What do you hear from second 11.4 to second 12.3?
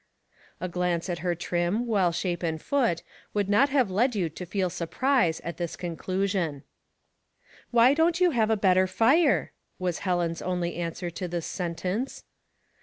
sentence.